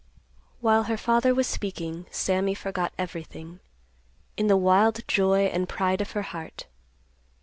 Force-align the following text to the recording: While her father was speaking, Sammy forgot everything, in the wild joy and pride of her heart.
While 0.61 0.85
her 0.85 0.97
father 0.97 1.31
was 1.35 1.45
speaking, 1.45 2.07
Sammy 2.09 2.55
forgot 2.55 2.91
everything, 2.97 3.59
in 4.35 4.47
the 4.47 4.57
wild 4.57 5.07
joy 5.07 5.41
and 5.45 5.69
pride 5.69 6.01
of 6.01 6.13
her 6.13 6.23
heart. 6.23 6.65